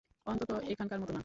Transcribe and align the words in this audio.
অন্তত 0.27 0.51
এখনকার 0.71 0.99
মতো 0.99 1.11
না। 1.11 1.19